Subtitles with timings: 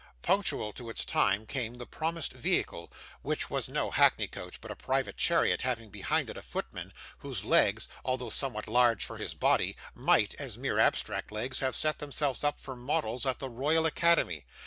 [0.23, 4.75] Punctual to its time came the promised vehicle, which was no hackney coach, but a
[4.75, 9.77] private chariot, having behind it a footman, whose legs, although somewhat large for his body,
[9.93, 14.43] might, as mere abstract legs, have set themselves up for models at the Royal Academy.